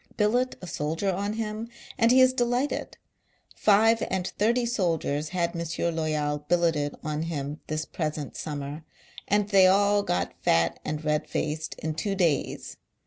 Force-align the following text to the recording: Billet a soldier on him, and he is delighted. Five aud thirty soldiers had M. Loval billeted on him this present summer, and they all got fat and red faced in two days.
Billet 0.17 0.55
a 0.63 0.65
soldier 0.65 1.11
on 1.11 1.33
him, 1.33 1.69
and 1.95 2.09
he 2.09 2.21
is 2.21 2.33
delighted. 2.33 2.97
Five 3.55 4.01
aud 4.09 4.31
thirty 4.39 4.65
soldiers 4.65 5.29
had 5.29 5.51
M. 5.55 5.61
Loval 5.95 6.39
billeted 6.47 6.95
on 7.03 7.21
him 7.21 7.59
this 7.67 7.85
present 7.85 8.35
summer, 8.35 8.83
and 9.27 9.49
they 9.49 9.67
all 9.67 10.01
got 10.01 10.33
fat 10.41 10.79
and 10.83 11.05
red 11.05 11.29
faced 11.29 11.75
in 11.77 11.93
two 11.93 12.15
days. 12.15 12.77